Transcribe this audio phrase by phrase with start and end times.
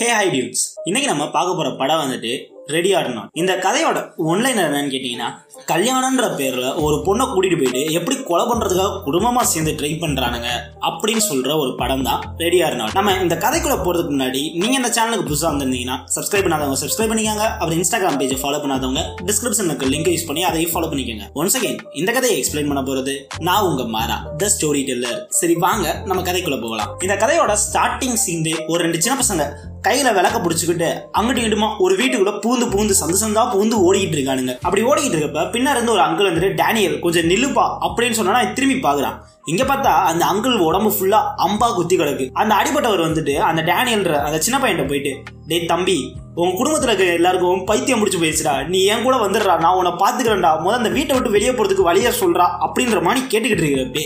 [0.00, 2.30] ஹே high dudes இன்னைக்கு நம்ம பார்க்க போற படம் வந்துட்டு
[2.74, 3.28] ரெடி ஆடணும்.
[3.40, 3.98] இந்த கதையோட
[4.32, 5.28] ஒன்லைனர் என்னன்னு கேட்டீங்கன்னா
[5.70, 10.50] கல்யாணம்ன்ற பேர்ல ஒரு பொண்ணை கூட்டிட்டு போயிட்டு எப்படி கொலை பண்றதுக்காக குடும்பமா சேர்ந்து ட்ரை பண்றானுங்க
[10.88, 15.26] அப்படின்னு சொல்ற ஒரு படம் தான் ரெடி ஆர் நம்ம இந்த கதைக்குள்ள போறதுக்கு முன்னாடி நீங்க இந்த சேனலுக்கு
[15.28, 17.44] புதுசா வந்திருந்தீங்கன்னா சப்ஸ்கிரைப் பண்ணாதவங்க சப்ஸ்கிரைப் பண்ணிக்காங்க.
[17.60, 21.26] அப்புறம் இன்ஸ்டாகிராம் பேஜ் ஃபாலோ பண்ணாதவங்க டிஸ்கிரிப்ஷனுக்கு லிங்க் யூஸ் பண்ணி அதையும் ஃபாலோ பண்ணிக்கோங்க.
[21.40, 23.16] ஒன்ஸ் அகைன் இந்த கதையை எக்ஸ்பிளைன் பண்ண போறது
[23.48, 26.92] நான் உங்க மாறா த ஸ்டோரி டெல்லர் சரி வாங்க நம்ம கதைக்குள்ள போகலாம்.
[27.06, 28.38] இந்த கதையோட ஸ்டார்டிங் சீன்
[28.72, 29.44] ஒரு ரெண்டு சின்ன பசங்க
[29.86, 34.54] கையில விளக்க பிடிச்சிக்கிட்டு அங்கிட்டு இங்கிட்டுமா ஒரு வீட்டுக்குள்ள பூந்து பூந்து சந்து சந்தா பூந்து ஓடிக்கிட்டு இருக்கானுங்க.
[34.66, 39.18] அப்படி ஓடிக்கிட்டு இருக்கப்ப பின்னாடி இருந்து ஒரு அங்கிள் வந்துட்டு டேனியல் கொஞ்சம் நில்லுப்பா அப்படின்னு சொன்னா திரும்பி பாக்குறான்
[39.44, 42.24] இங்க பார்த்தா அந்த அங்கிள் உடம்பு ஃபுல்லா அம்பா குத்தி கிடக்கு.
[42.40, 45.12] அந்த அடிபட்டவர் வந்துட்டு அந்த டேனியல்ன்ற அந்த சின்ன பையன் போயிட்டு
[45.50, 45.98] டேய் தம்பி
[46.34, 48.54] உன் குடும்பத்துல இருக்க எல்லாருக்கும் பைத்தியம் முடிச்சு போயிடுச்சுடா.
[48.72, 52.48] நீ என் கூட வந்துடுறா நான் உன்னை பாத்துக்கிறேன்டா முதல் அந்த வீட்டை விட்டு வெளியே போறதுக்கு வழியா சொல்றா
[52.66, 54.04] அப்படின்ற மாதிரி கேட்டுக்கிட்டு இருக்கிறப்பே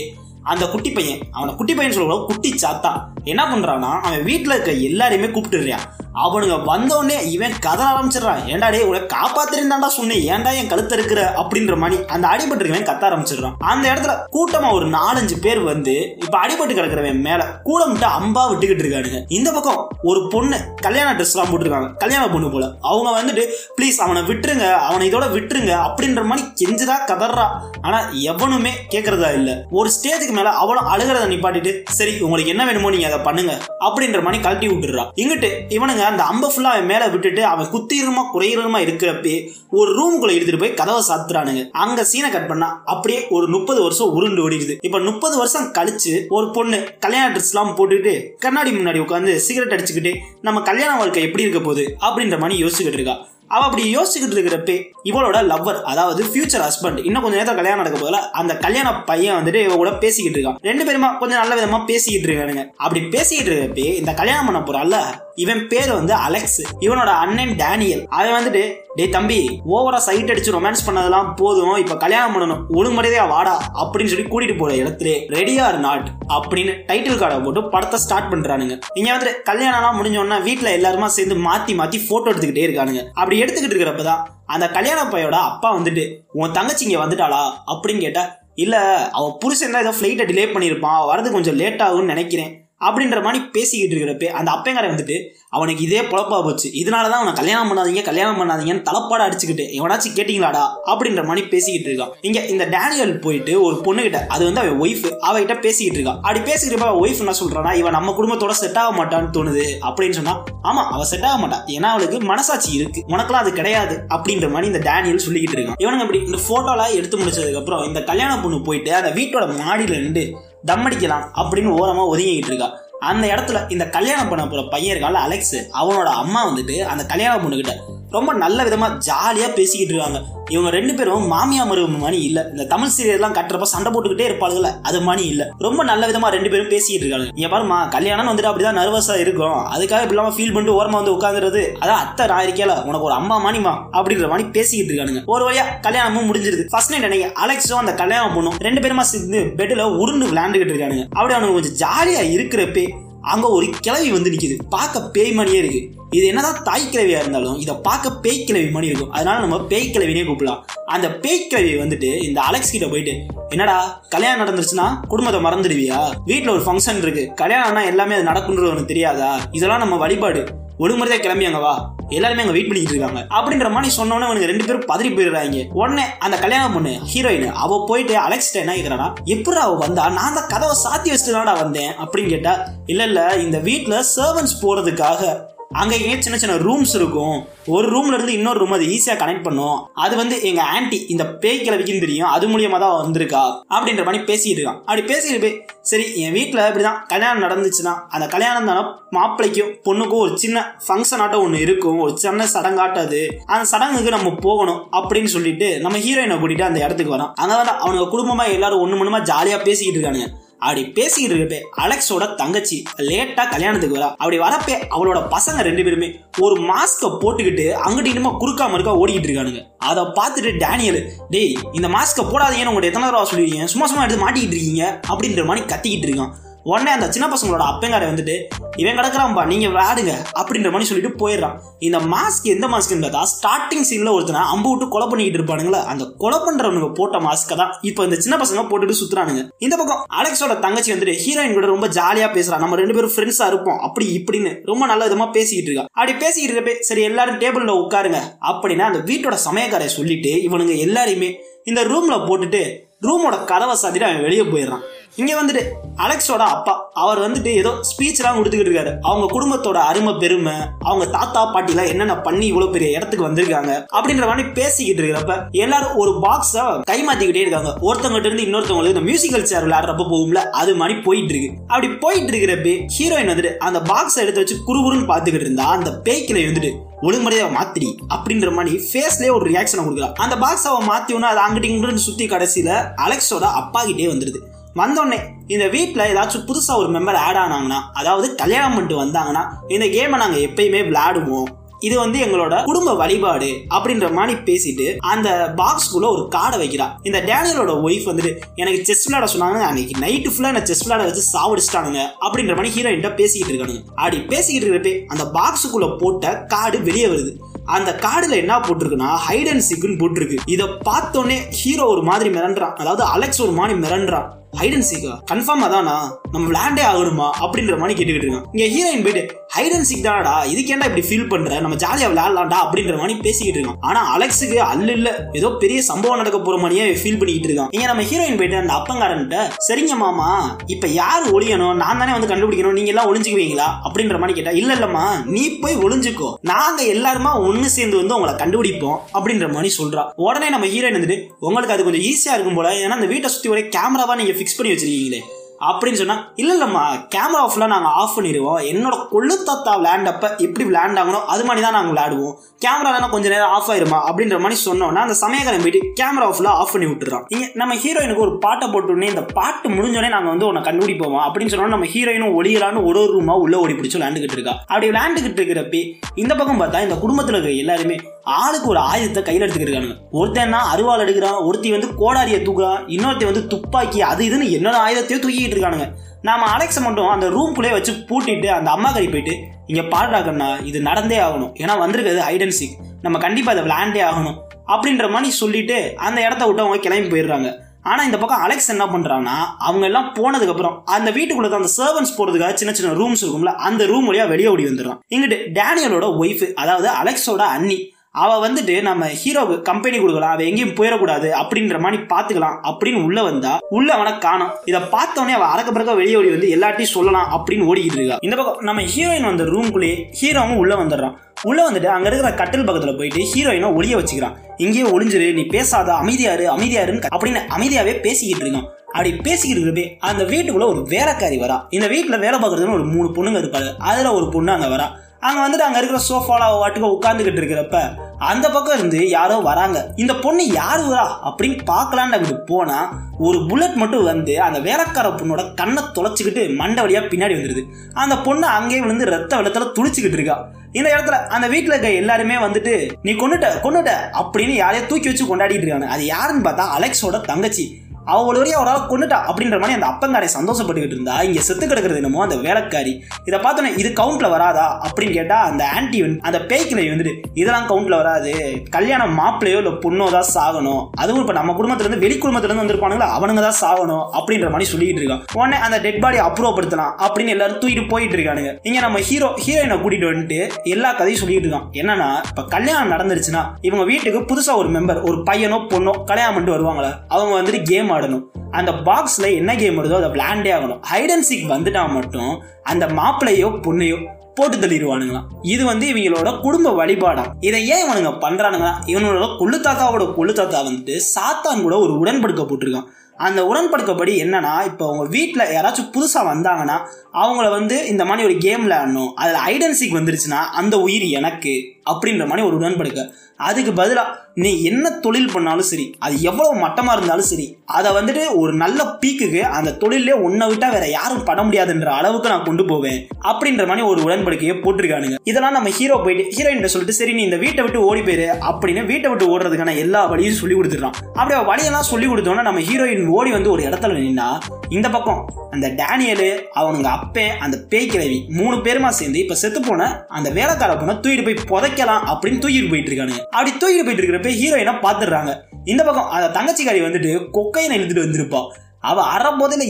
[0.53, 2.91] அந்த குட்டி பையன் அவனை குட்டி பையன் சொல்ல குட்டி சாத்தா
[3.23, 5.85] என்ன பண்றான்னா அவன் வீட்டுல இருக்க எல்லாரையுமே கூப்பிட்டுறான்
[6.23, 8.41] அவனுங்க வந்தோடனே இவன் கதை ஆரம்பிச்சிடறான்.
[8.47, 10.27] ஏன்டா டே உனக்கு காப்பாத்திருந்தாண்டா சொன்னேன்.
[10.27, 11.33] ஏன்டா என் கழுத்து இருக்கிற?
[11.37, 13.53] அப்படின்ற மாதிரி அந்த அடிபட்டு கத்த ஆரம்பிச்சிடுறான்.
[13.57, 18.83] அந்த இடத்துல கூட்டமா ஒரு நாலஞ்சு பேர் வந்து இப்ப அடிபட்டு கிடக்குறவன் மேல கூட விட்டு அம்பா விட்டுக்கிட்டு
[18.83, 19.25] இருக்கானுங்க.
[19.27, 21.97] இந்த பக்கம் ஒரு பொண்ணு கல்யாண ட்ரெஸ் எல்லாம் போட்டுருக்காங்க.
[21.97, 22.65] கல்யாண பொண்ணு போல.
[22.81, 23.45] அவங்க வந்துட்டு
[23.81, 24.73] ப்ளீஸ் அவனை விட்டுருங்க.
[24.73, 25.73] அவனை இதோட விட்டுருங்க.
[25.87, 27.47] அப்படின்ற மாதிரி கெஞ்சுதா கதறா.
[27.81, 29.65] ஆனா எவனுமே கேக்குறதா இல்ல.
[29.71, 33.53] ஒரு ஸ்டேஜுக்கு மேல அவளும் அழுகிறத நிப்பாட்டிட்டு சரி உங்களுக்கு என்ன வேணுமோ நீங்க அதை பண்ணுங்க.
[33.79, 38.81] அப்படின்ற மாதிரி கழட்டி விட்டுறா இங்கிட்டு இவனுங்க அந்த அம்பை ஃபுல்லாக அவன் மேலே விட்டுட்டு அவன் குத்திரமா குறையிறமா
[38.85, 39.35] இருக்கிறப்பே
[39.79, 41.63] ஒரு ரூமுக்குள்ளே எடுத்துகிட்டு போய் கதவை சாத்துறானுங்க.
[41.85, 44.75] அங்கே சீனை கட் பண்ணா அப்படியே ஒரு முப்பது வருஷம் உருண்டு ஓடிடுது.
[44.81, 50.11] இப்போ முப்பது வருஷம் கழிச்சு ஒரு பொண்ணு கல்யாண ட்ரெஸ்லாம் போட்டுக்கிட்டு போட்டுட்டு கண்ணாடி முன்னாடி உட்காந்து சிகரெட் அடிச்சுக்கிட்டு
[50.41, 53.15] நம்ம கல்யாண வாழ்க்கை எப்படி இருக்க போகுது அப்படின்ற மாதிரி யோசிச்சுக்கிட்டு இருக்கா.
[53.49, 58.19] அவ அப்படி யோசிச்சுக்கிட்டு இருக்கிறப்பே இவளோட லவ்வர் அதாவது ஃபியூச்சர் ஹஸ்பண்ட் இன்னும் கொஞ்சம் நேரத்தில் கல்யாணம் நடக்க போதுல
[58.31, 60.57] அந்த கல்யாண பையன் வந்துட்டு இவ கூட பேசிக்கிட்டு இருக்கான்.
[60.61, 62.63] ரெண்டு பேருமா கொஞ்சம் நல்ல விதமா பேசிக்கிட்டு இருக்கானுங்க.
[62.75, 64.97] அப்படி பேசிக்கிட்டு இருக்கப்பே இந்த கல்யாணம் பண்ண போறால
[65.35, 68.63] இவன் பேர் வந்து அலெக்ஸ் இவனோட அண்ணன் டேனியல் அவன் வந்துட்டு
[68.95, 74.27] டேய் தம்பி ஓவரா சைட் அடிச்சு ரொமான்ஸ் பண்ணதெல்லாம் போதும் இப்ப கல்யாணம் பண்ணணும் ஒழுங்குமுறையா வாடா அப்படின்னு சொல்லி
[74.29, 78.79] கூட்டிட்டு போற இடத்துல ரெடி ஆர் நாட் அப்படின்னு டைட்டில் கார்டை போட்டு படத்தை ஸ்டார்ட் பண்றானுங்க.
[78.93, 83.07] இங்க வந்து கல்யாணம்லாம் முடிஞ்சோன்னா வீட்டுல எல்லாருமா சேர்ந்து மாத்தி மாத்தி போட்டோ எடுத்துக்கிட்டே இருக்கானுங்க.
[83.13, 87.51] அப்படி எடுத்துக்கிட்டு இருக்கிறப்பதான் அந்த கல்யாண பையோட அப்பா வந்துட்டு உன் தங்கச்சி இங்க வந்துட்டாளா?
[87.67, 91.07] அப்படின்னு கேட்டா இல்ல அவ புருஷன் தான் ஏதோ ஃபிளைட்டை டிலே பண்ணியிருப்பான்.
[91.11, 92.64] வரது கொஞ்சம் லேட் ஆகும்னு நினைக்கிறேன்.
[92.81, 95.17] அப்படின்ற மாதிரி பேசிக்கிட்டு இருக்கிறப்ப அந்த அப்பங்காரன் வந்துட்டு
[95.49, 96.69] அவனுக்கு இதே பொழப்பா போச்சு.
[96.81, 100.63] இதனால தான் அவனை கல்யாணம் பண்ணாதீங்க கல்யாணம் பண்ணாதீங்கன்னு தலப்பாட அடிச்சுக்கிட்டு எவனாச்சும் கேட்டிங்களாடா?
[100.91, 102.11] அப்படின்ற மாதிரி பேசிக்கிட்டு இருக்கான்.
[102.21, 106.19] இங்க இந்த டேனியல் போயிட்டு ஒரு பொண்ணுகிட்ட அது வந்து அவன் ஒய்ஃப் அவகிட்ட பேசிக்கிட்டு இருக்கான்.
[106.25, 110.35] அப்படி பேசிக்கிட்டு ஒய்ஃப் என்ன சொல்றானா இவன் நம்ம குடும்பத்தோட செட் ஆக மாட்டான்னு தோணுது அப்படின்னு சொன்னா
[110.69, 113.03] ஆமா அவ செட் ஆக மாட்டான் ஏன்னா அவளுக்கு மனசாட்சி இருக்கு.
[113.07, 115.79] உனக்குலாம் அது கிடையாது அப்படின்ற மாதிரி இந்த டேனியல் சொல்லிக்கிட்டு இருக்கான்.
[115.85, 120.25] இவனுங்க அப்படி இந்த போட்டோலாம் எடுத்து முடிச்சதுக்கு அப்புறம் இந்த கல்யாண பொண்ணு போயிட்டு அந்த வீட்டோட மாடியில நின்று
[120.65, 122.77] தம் அடிக்கலாம் அப்படின்னு ஓரமா ஒதுங்கிக்கிட்டு இருக்கா.
[122.99, 125.55] அந்த இடத்துல இந்த கல்யாணம் பண்ண போகிற பையன் இருக்கால அலெக்ஸ்.
[125.55, 127.73] அவனோட அம்மா வந்துட்டு அந்த கல்யாண பொண்ணுக்கிட்ட
[128.13, 130.19] ரொம்ப நல்ல விதமாக ஜாலியாக பேசிக்கிட்டு இருக்காங்க.
[130.53, 132.41] இவங்க ரெண்டு பேரும் மாமியா மருவம் மணி இல்லை.
[132.53, 135.45] இந்த தமிழ் சீரியல்லாம் கட்டுறப்ப சண்டை போட்டுக்கிட்டே இருப்பாளுங்கல்ல அது மணி இல்லை.
[135.65, 137.29] ரொம்ப நல்ல விதமாக ரெண்டு பேரும் பேசிக்கிட்டு இருக்காங்க.
[137.37, 139.57] இங்கே பாருமா கல்யாணம் வந்துட்டு அப்படிதான் நர்வஸாக இருக்கும்.
[139.75, 143.37] அதுக்காக இப்படி இல்லாமல் ஃபீல் பண்ணிட்டு ஓரமாக வந்து உட்காந்துறது அதான் அத்தை நான் இருக்கேல உனக்கு ஒரு அம்மா
[143.47, 145.23] மணிமா அப்படின்ற மாதிரி பேசிக்கிட்டு இருக்கானுங்க.
[145.35, 146.65] ஒரு வழியா கல்யாணமும் முடிஞ்சிருது.
[146.73, 151.07] ஃபர்ஸ்ட் நைட் அன்னைக்கு அலெக்ஸும் அந்த கல்யாணம் பொண்ணும் ரெண்டு பேருமா சேர்ந்து பெட்டில் உருண்டு விளையாண்டுக்கிட்டு இருக்கானுங்க.
[151.17, 152.85] அப்படி அவனுக்கு கொஞ்சம் ஜாலியாக இருக்கிறப்பே
[153.33, 154.55] அங்க ஒரு கிளவி வந்து நிக்குது.
[154.69, 155.89] பார்க்க பேய் மணியே இருக்கு.
[156.09, 159.11] இது என்னதான் தாய் கிழவியா இருந்தாலும் இதை பார்க்க பேய் கிழவி மணி இருக்கும்.
[159.11, 160.61] அதனால நம்ம பேய் கிழவினே கூப்பிடலாம்.
[160.85, 165.99] அந்த பேய் கிழவி வந்துட்டு இந்த அலெக்ஸ் கிட்ட போயிட்டு என்னடா கல்யாணம் நடந்துருச்சுன்னா குடும்பத்தை மறந்துடுவியா?
[166.25, 167.45] வீட்டுல ஒரு ஃபங்க்ஷன் இருக்கு.
[167.45, 169.39] கல்யாணம்னா எல்லாமே அது நடக்குன்றது உனக்கு தெரியாதா?
[169.51, 170.63] இதெல்லாம் நம்ம வழிபாடு.
[170.79, 171.95] ஒழுங்குமுறையா கிளம்பி அங்க வா.
[172.09, 173.27] எல்லாருமே அங்க வெயிட் பண்ணிட்டு இருக்காங்க.
[173.29, 175.69] அப்படின்ற மாதிரி சொன்னோன்னே அவனுக்கு ரெண்டு பேரும் பதறி போயிடுறாங்க.
[175.71, 180.09] உடனே அந்த கல்யாணம் பொண்ணு ஹீரோயின் அவ போயிட்டு அலெக்ஸ் என்ன கேக்குறானா எப்படி அவ வந்தா?
[180.09, 181.91] நான் தான் கதவை சாத்தி வச்சுட்டு வந்தேன்.
[181.91, 187.37] அப்படின்னு கேட்டா இல்ல இல்ல இந்த வீட்டுல சர்வன்ஸ் போறதுக்காக அங்கே சின்ன சின்ன ரூம்ஸ் இருக்கும்.
[187.75, 189.77] ஒரு ரூம்ல இருந்து இன்னொரு ரூம் அது ஈஸியாக கனெக்ட் பண்ணும்.
[190.03, 192.29] அது வந்து எங்க ஆன்டி இந்த பேய் கிளவிக்குன்னு தெரியும்.
[192.35, 193.41] அது மூலியமா தான் வந்திருக்கா.
[193.75, 194.79] அப்படின்ற மாதிரி பேசிட்டு இருக்கான்.
[194.87, 195.57] அப்படி பேசிட்டு போய்
[195.91, 198.83] சரி என் வீட்டில் இப்படிதான் கல்யாணம் நடந்துச்சுன்னா அந்த கல்யாணம் தானே
[199.17, 201.99] மாப்பிள்ளைக்கும் பொண்ணுக்கும் ஒரு சின்ன ஃபங்க்ஷன் ஆட்டம் ஒன்று இருக்கும்.
[202.05, 207.33] ஒரு சின்ன சடங்காட்டாது அந்த சடங்குக்கு நம்ம போகணும் அப்படின்னு சொல்லிட்டு நம்ம ஹீரோயினை கூட்டிட்டு அந்த இடத்துக்கு வரோம்
[207.43, 210.29] அங்க வந்து அவனுங்க குடும்பமா எல்லாரும் ஒன்று மண்ணுமா ஜாலியாக பேசிக்கிட்டு இருக்கானுங்க.
[210.59, 214.09] அப்படி பேசிக்கிட்டு இருக்கப்பே அலெக்ஸோட தங்கச்சி லேட்டா கல்யாணத்துக்கு வரா.
[214.21, 216.09] அப்படி வரப்பே அவளோட பசங்க ரெண்டு பேருமே
[216.39, 219.61] ஒரு மாஸ்க போட்டுக்கிட்டு அங்கிட்ட இன்னுமா குறுக்காம இருக்கா ஓடிக்கிட்டு இருக்கானுங்க.
[219.77, 224.57] அதை பார்த்துட்டு டேனியல் டேய் இந்த மாஸ்க போடாதீங்கன்னு உங்கள்கிட்ட எத்தனை தடவை சொல்லிருக்கீங்க சும்மா சும்மா எடுத்து மாட்டிக்கிட்டு
[224.57, 225.01] இருக்கீங்க?
[225.11, 226.33] அப்படின்ற மாதிரி கத்திக்கிட்டு இருக்கான்.
[226.69, 228.35] உடனே அந்த சின்ன பசங்களோட அப்பங்காரை வந்துட்டு
[228.81, 231.57] இவன் கிடக்குறான்பா நீங்க வாடுங்க அப்படின்ற மாதிரி சொல்லிட்டு போயிடுறான்.
[231.87, 236.89] இந்த மாஸ்க் எந்த மாஸ்க்குன்றதா ஸ்டார்டிங் சீன்ல ஒருத்தனை அம்பு விட்டு கொலை பண்ணிக்கிட்டு இருப்பானுங்களா அந்த கொலை பண்ணுறவனுக்கு
[236.99, 239.43] போட்ட மாஸ்க் தான் இப்போ இந்த சின்ன பசங்க போட்டுட்டு சுத்துறானுங்க.
[239.65, 243.79] இந்த பக்கம் அலெக்ஸோட தங்கச்சி வந்துட்டு ஹீரோயின் கூட ரொம்ப ஜாலியா பேசுகிறான் நம்ம ரெண்டு பேரும் ஃப்ரெண்ட்ஸா இருப்போம்
[243.89, 245.87] அப்படி இப்படின்னு ரொம்ப நல்ல விதமா பேசிக்கிட்டு இருக்கா.
[245.99, 248.21] அப்படி பேசிக்கிட்டு இருக்கப்பே சரி எல்லாரும் டேபிள்ல உட்காருங்க
[248.51, 251.31] அப்படின்னா அந்த வீட்டோட சமயக்காரை சொல்லிட்டு இவனுங்க எல்லாரையுமே
[251.71, 252.63] இந்த ரூம்ல போட்டுட்டு
[253.07, 254.83] ரூமோட கதவை சாத்திட்டு அவன் வெளியே போயிடுறான்.
[255.21, 255.61] இங்கே வந்துட்டு
[256.03, 256.73] அலெக்ஸோட அப்பா.
[257.01, 258.91] அவர் வந்துட்டு ஏதோ ஸ்பீச்லாம் கொடுத்துக்கிட்டு இருக்காரு.
[259.09, 260.55] அவங்க குடும்பத்தோட அருமை பெருமை
[260.87, 265.35] அவங்க தாத்தா பாட்டிலாம் என்னென்ன பண்ணி இவ்வளோ பெரிய இடத்துக்கு வந்திருக்காங்க அப்படின்ற மாதிரி பேசிக்கிட்டு இருக்கிறப்ப
[265.65, 267.71] எல்லாரும் ஒரு பாக்ஸை கை மாத்திக்கிட்டே இருக்காங்க.
[267.89, 271.51] ஒருத்தவங்கிட்ட இருந்து இன்னொருத்தவங்களுக்கு இந்த மியூசிக்கல் சேர் விளையாடுறப்ப போகும்ல அது மாதிரி போயிட்டு இருக்கு.
[271.71, 276.73] அப்படி போயிட்டு இருக்கிறப்ப ஹீரோயின் வந்துட்டு அந்த பாக்ஸை எடுத்து வச்சு குறுகுறுன்னு பார்த்துக்கிட்டு இருந்தா அந்த பேய்க்கில வந்துட்டு
[277.07, 281.71] ஒழுங்குமுறையாக மாத்திரி அப்படின்ற மாதிரி ஃபேஸ்லயே ஒரு ரியாக்ஷனை கொடுக்குறான் அந்த பாக்ஸ் அவன் மாத்தி ஒன்று அதை அங்கிட்டு
[281.71, 282.69] இங்கிட்டு சுத்தி கடைசியில
[283.05, 284.41] அலெக்ஸோட அப்பா கிட்டே வந்துடுது.
[284.79, 285.17] வந்தோடனே
[285.47, 290.41] இந்த வீட்டில் ஏதாச்சும் புதுசாக ஒரு மெம்பர் ஆட் ஆனாங்கன்னா அதாவது கல்யாணம் பண்ணிட்டு வந்தாங்கன்னா இந்த கேமை நாங்கள்
[290.41, 291.47] எப்பயுமே விளையாடுவோம்.
[291.79, 296.87] இது வந்து எங்களோட குடும்ப வழிபாடு அப்படின்ற மாதிரி பேசிட்டு அந்த பாக்ஸ்குள்ள ஒரு கார்டை வைக்கிறா.
[297.03, 299.61] இந்த டேனியலோட ஒய்ஃப் வந்துட்டு எனக்கு செஸ் விளையாட சொன்னாங்க.
[299.61, 302.03] அன்னைக்கு நைட்டு ஃபுல்லா என்ன செஸ் விளையாட வச்சு சாவடிச்சிட்டானுங்க.
[302.27, 303.83] அப்படின்ற மாதிரி ஹீரோயின்ட்ட பேசிக்கிட்டு இருக்கானுங்க.
[303.95, 307.33] அப்படி பேசிக்கிட்டு இருக்கிறப்ப அந்த பாக்ஸுக்குள்ள போட்ட கார்டு வெளியே வருது.
[307.65, 310.37] அந்த கார்டுல என்ன போட்டிருக்குன்னா ஹைட் அண்ட் சிக்குன்னு போட்டிருக்கு.
[310.45, 312.75] இதை பார்த்தோன்னே ஹீரோ ஒரு மாதிரி மிரண்டுறான்.
[312.75, 314.27] அதாவது அலெக்ஸ் ஒரு மாதிரி மிரண்டுறான்.
[314.59, 315.95] ஹைட் அண்ட் சீக்கா கன்ஃபார்ம் அதானா
[316.31, 317.27] நம்ம விளையாண்டே ஆகணுமா?
[317.43, 318.45] அப்படின்ற மாதிரி கேட்டுக்கிட்டு இருக்கான்.
[318.51, 320.33] இங்க ஹீரோயின் போயிட்டு ஹைடன் சிக் தானடா.
[320.51, 321.59] இதுக்கேண்டா இப்படி ஃபீல் பண்ற?
[321.59, 325.29] நம்ம ஜாலியா விளையாடலாம்டா அப்படின்ற மாதிரி பேசிக்கிட்டு இருக்கான் ஆனா அலெக்ஸுக்கு அல்ல இல்ல.
[325.33, 327.67] ஏதோ பெரிய சம்பவம் நடக்க போற மாதிரியே ஃபீல் பண்ணிக்கிட்டு இருக்கான்.
[327.71, 331.73] இங்க நம்ம ஹீரோயின் போயிட்டு அந்த அப்பங்காரன்ட்ட சரிங்க மாமா இப்ப யார் ஒளியணும்?
[331.73, 332.71] நான் தானே வந்து கண்டுபிடிக்கணும்.
[332.71, 333.67] நீங்க எல்லாம் ஒளிஞ்சுக்குவீங்களா?
[333.83, 335.25] அப்படின்ற மாதிரி கேட்டா இல்ல இல்லம்மா.
[335.25, 336.33] நீ போய் ஒளிஞ்சுக்கோ.
[336.41, 338.99] நாங்க எல்லாருமா ஒண்ணு சேர்ந்து வந்து உங்களை கண்டுபிடிப்போம்.
[339.13, 340.11] அப்படின்ற மாதிரி சொல்றா.
[340.15, 342.69] உடனே நம்ம ஹீரோயின் வந்துட்டு உங்களுக்கு அது கொஞ்சம் ஈஸியா இருக்கும் போல.
[342.73, 345.21] ஏன்னா அந்த வீட்டை சுத்தி ஒரே கேமராவா நீங்க ஃபிக்ஸ் பண்ணி வச்சிருக்கீங்களே.
[345.59, 346.83] அப்படின்னு சொன்னால் இல்லை இல்லைம்மா
[347.15, 352.33] கேமரா ஆஃப்லாம் நாங்கள் ஆஃப் பண்ணிடுவோம் என்னோட கொள்ளுத்தாத்தா விளையாண்டப்ப எப்படி விளையாண்டாங்களோ அது மாதிரி தான் நாங்கள் விளையாடுவோம்.
[352.65, 353.99] கேமரா கொஞ்ச நேரம் ஆஃப் ஆயிருமா?
[354.09, 357.25] அப்படின்ற மாதிரி சொன்னோன்னா அந்த சமயக்காரன் போயிட்டு கேமரா ஆஃப்ல ஆஃப் பண்ணி விட்டுறான்.
[357.27, 361.19] இங்கே நம்ம ஹீரோயினுக்கு ஒரு பாட்டை போட்டுடனே இந்த பாட்டு முடிஞ்சோடனே நாங்கள் வந்து உன்னை கண்டுபிடிப்போம்?
[361.27, 364.51] அப்படின்னு சொன்னா நம்ம ஹீரோயினும் ஒளியலான்னு ஒரு ஒரு ரூமா உள்ள ஓடி பிடிச்சி விளையாண்டுகிட்டு இருக்கா.
[364.67, 369.73] அப்படி விளையாண்டுகிட்டு இருக்கிறப்ப இந்த பக்கம் பார்த்தா இந்த குடும்பத்தில் இருக்கிற எல்லாருமே ஆளுக்கு ஒரு ஆயுதத்தை கையில் எடுத்துக்கிட்டு
[369.73, 375.23] இருக்காங்க ஒருத்தன்னா அருவாள் எடுக்கிறான் ஒருத்தி வந்து கோடாரியை தூக்குறான் இன்னொருத்தி வந்து துப்பாக்கி அது இதுன்னு என்னோட ஆயுதத்தையும்
[375.25, 375.87] தூக்கிட்டு இருக்கானுங்க.
[376.21, 379.35] நாம அலெக்ஸை மட்டும் அந்த ரூம்குள்ளே வச்சு பூட்டிட்டு அந்த அம்மா கறி போயிட்டு
[379.67, 381.51] இங்கே பாடுறா கண்ணா இது நடந்தே ஆகணும்.
[381.61, 384.37] ஏன்னா வந்திருக்கிறது ஐடென்சிக் நம்ம கண்டிப்பாக அதை விளையாண்டே ஆகணும்.
[384.73, 387.49] அப்படின்ற மாதிரி சொல்லிட்டு அந்த இடத்த விட்டு அவங்க கிளம்பி போயிடுறாங்க.
[387.89, 389.35] ஆனால் இந்த பக்கம் அலெக்ஸ் என்ன பண்ணுறாங்கன்னா
[389.67, 394.29] அவங்க எல்லாம் போனதுக்கப்புறம் அந்த வீட்டுக்குள்ள அந்த சர்வன்ஸ் போகிறதுக்காக சின்ன சின்ன ரூம்ஸ் இருக்கும்ல அந்த ரூம் வழியாக
[394.29, 394.99] வெளியே ஓடி வந்துடுறான்.
[395.15, 397.77] இங்கிட்டு டேனியலோட ஒய்ஃப் அதாவது அலெக்ஸோட அண்ணி
[398.23, 400.33] அவ வந்துட்டு நம்ம ஹீரோக்கு கம்பெனி கொடுக்கலாம்.
[400.33, 402.57] அவள் எங்கேயும் போயிடக்கூடாது அப்படின்ற மாதிரி பார்த்துக்கலாம்.
[402.69, 404.51] அப்படின்னு உள்ள வந்தா உள்ள அவனை காணும்.
[404.65, 408.17] இதை பார்த்தோன்னே அவள் அறக்க பிறக்க வெளியே ஓடி வந்து எல்லாத்தையும் சொல்லலாம் அப்படின்னு ஓடிக்கிட்டு இருக்கா.
[408.21, 411.15] இந்த பக்கம் நம்ம ஹீரோயின் வந்த ரூம்குள்ளேயே ஹீரோவும் உள்ள வந்துடுறான்.
[411.43, 414.35] உள்ள வந்துட்டு அங்க இருக்கிற கட்டில் பக்கத்துல போயிட்டு ஹீரோயினை ஒளிய வச்சுக்கிறான்.
[414.57, 418.67] இங்கேயே ஒளிஞ்சிரு நீ பேசாத அமைதியாரு அமைதியாருன்னு அப்படின்னு அமைதியாவே பேசிக்கிட்டு இருக்கான்.
[418.85, 421.57] அப்படி பேசிக்கிட்டு இருக்கப்பே அந்த வீட்டுக்குள்ள ஒரு வேலைக்காரி வரா.
[421.69, 424.87] இந்த வீட்டுல வேலை பார்க்கறதுன்னு ஒரு மூணு பொண்ணுங்க இருப்பாரு அதுல ஒரு பொண்ணு அங்க வரா.
[425.25, 427.79] அங்க வந்துட்டு அங்க இருக்கிற சோஃபால வாட்டுக்கு உட்காந்துக்கிட்டு இருக்கிறப்ப
[428.17, 429.77] அந்த பக்கம் இருந்து யாரோ வராங்க.
[429.95, 432.77] இந்த பொண்ணு யாருவரா அப்படின்னு பார்க்கலான்னு அங்கிட்டு போனா
[433.19, 437.63] ஒரு புல்லட் மட்டும் வந்து அந்த வேலைக்கார பொண்ணோட கண்ணை தொலைச்சிக்கிட்டு மண்டை வழியா பின்னாடி வந்துருது.
[437.93, 440.47] அந்த பொண்ணு அங்கேயே விழுந்து ரத்த வெள்ளத்துல துளிச்சுக்கிட்டு இருக்கா.
[440.71, 443.91] இந்த இடத்துல அந்த வீட்டுல இருக்க எல்லாருமே வந்துட்டு நீ கொண்டுட்ட கொண்டுட்ட
[444.21, 445.85] அப்படின்னு யாரையோ தூக்கி வச்சு கொண்டாடிட்டு இருக்காங்க.
[445.85, 447.65] அது யாருன்னு பார்த்தா அலெக்ஸோட தங்கச்சி.
[448.13, 451.15] அவ வரையும் அவரால் கொண்டுட்டா அப்படின்ற மாதிரி அந்த அப்பங்காரை சந்தோஷப்பட்டுக்கிட்டு இருந்தா.
[451.27, 452.93] இங்க செத்து கிடக்கிறது என்னமோ அந்த வேலைக்காரி.
[453.29, 457.95] இதை பார்த்தோன்னே இது கவுண்ட்ல வராதா அப்படின்னு கேட்டா அந்த ஆன்டி வந்து அந்த பேய்க்கிளை வந்துட்டு இதெல்லாம் கவுண்ட்ல
[458.01, 458.33] வராது.
[458.75, 460.83] கல்யாணம் மாப்பிள்ளையோ இல்ல பொண்ணோ தான் சாகணும்.
[461.03, 465.01] அதுவும் இப்ப நம்ம குடும்பத்துல இருந்து வெளி குடும்பத்துல இருந்து வந்திருப்பானுங்களா அவனுங்க தான் சாகணும் அப்படின்ற மாதிரி சொல்லிட்டு
[465.03, 465.23] இருக்கான்.
[465.39, 468.53] உடனே அந்த டெட் பாடி அப்ரூவப்படுத்தலாம் அப்படின்னு எல்லாரும் தூக்கிட்டு போயிட்டு இருக்கானுங்க.
[468.69, 470.39] இங்க நம்ம ஹீரோ ஹீரோயினை கூட்டிட்டு வந்துட்டு
[470.75, 471.67] எல்லா கதையும் சொல்லிட்டு இருக்கான்.
[471.81, 476.91] என்னன்னா இப்ப கல்யாணம் நடந்துருச்சுன்னா இவங்க வீட்டுக்கு புதுசா ஒரு மெம்பர் ஒரு பையனோ பொண்ணோ கல்யாணம் பண்ணிட்டு வருவாங்களா?
[477.15, 478.23] அவங்க வந்துட்டு கேம் ஆடணும்.
[478.51, 480.79] அந்த பாக்ஸில் என்ன கேம் வருதோ அதை விளையாண்டே ஆகணும்.
[480.91, 483.97] ஹைட் அண்ட் சீக் வந்துட்டா மட்டும் அந்த மாப்பிள்ளையோ பொண்ணையோ
[484.35, 487.25] போட்டு தள்ளிடுவானுங்களாம் இது வந்து இவங்களோட குடும்ப வழிபாடா.
[487.39, 488.73] இதை ஏன் இவனுங்க பண்றானுங்களா?
[488.85, 492.87] இவனோட கொள்ளு தாத்தாவோட கொள்ளு தாத்தா வந்துட்டு சாத்தான் கூட ஒரு உடன்படுக்க போட்டிருக்கான்
[493.17, 496.77] அந்த உடன்படுக்கப்படி என்னன்னா இப்போ அவங்க வீட்டில் யாராச்சும் புதுசாக வந்தாங்கன்னா
[497.13, 501.74] அவங்கள வந்து இந்த மாதிரி ஒரு கேம் விளையாடணும் அதில் ஐடென்சிக் வந்துருச்சுன்னா அந்த உயிர் எனக்கு.
[501.91, 503.01] அப்படின்ற மாதிரி ஒரு உடன்படுக்க.
[503.47, 504.11] அதுக்கு பதிலாக
[504.43, 507.45] நீ என்ன தொழில் பண்ணாலும் சரி அது எவ்வளோ மட்டமாக இருந்தாலும் சரி
[507.77, 512.45] அதை வந்துட்டு ஒரு நல்ல பீக்குக்கு அந்த தொழிலே உன்னை விட்டால் வேற யாரும் பட முடியாதுன்ற அளவுக்கு நான்
[512.47, 512.99] கொண்டு போவேன்
[513.29, 515.17] அப்படின்ற மாதிரி ஒரு உடன்படிக்கையை போட்டிருக்கானுங்க.
[515.31, 519.09] இதெல்லாம் நம்ம ஹீரோ போயிட்டு ஹீரோயின் சொல்லிட்டு சரி நீ இந்த வீட்டை விட்டு ஓடி போயிரு அப்படின்னு வீட்டை
[519.11, 520.97] விட்டு ஓடுறதுக்கான எல்லா வழியும் சொல்லி கொடுத்துட்றான்.
[521.19, 524.29] அப்படி வழியெல்லாம் சொல்லி கொடுத்தோன்னா நம்ம ஹீரோயின் ஓடி வந்து ஒரு இடத்துல நின்னா
[524.77, 525.21] இந்த பக்கம்
[525.55, 530.95] அந்த டேனியலு அவனுங்க அப்பே அந்த பேய்க்கிழவி மூணு பேருமா சேர்ந்து இப்போ செத்து போன அந்த வேலைக்கார பொண்ணை
[531.03, 531.43] தூக்கிட்டு போய்
[531.75, 533.21] புதைக்கலாம் அப்படின்னு தூக்கிட்டு போயிட்டு இருக்கானுங்க.
[533.37, 535.31] அப்படி தூக்கிட்டு போயிட்டு இருக்கிறப்ப ஹீரோயினை பாத்துடுறாங்க
[535.63, 538.41] இந்த பக்கம் அந்த தங்கச்சிக்காரி வந்துட்டு கொக்கையனை இழுத்துட்டு வந்திருப்பா.
[538.79, 539.29] அவ அற